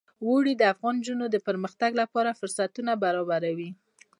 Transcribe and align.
اوړي 0.25 0.53
د 0.57 0.63
افغان 0.73 0.95
نجونو 1.01 1.25
د 1.29 1.35
پرمختګ 1.47 1.91
لپاره 2.01 2.37
فرصتونه 2.39 2.91
برابروي. 3.03 3.69